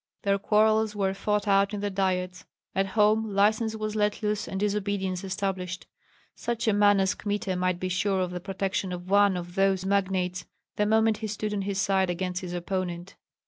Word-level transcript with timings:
Their 0.23 0.39
quarrels 0.39 0.95
were 0.95 1.13
fought 1.13 1.47
out 1.47 1.75
in 1.75 1.79
the 1.81 1.91
diets; 1.91 2.43
at 2.73 2.87
home 2.87 3.23
license 3.35 3.75
was 3.75 3.95
let 3.95 4.23
loose 4.23 4.47
and 4.47 4.59
disobedience 4.59 5.23
established. 5.23 5.85
Such 6.33 6.67
a 6.67 6.73
man 6.73 6.99
as 6.99 7.13
Kmita 7.13 7.55
might 7.55 7.79
be 7.79 7.87
sure 7.87 8.19
of 8.21 8.31
the 8.31 8.39
protection 8.39 8.93
of 8.93 9.11
one 9.11 9.37
of 9.37 9.53
those 9.53 9.85
magnates 9.85 10.45
the 10.75 10.87
moment 10.87 11.17
he 11.17 11.27
stood 11.27 11.53
on 11.53 11.61
his 11.61 11.79
side 11.79 12.09
against 12.09 12.41
his 12.41 12.53
opponent. 12.53 13.15